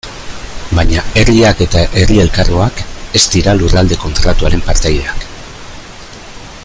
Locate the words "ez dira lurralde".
3.19-4.01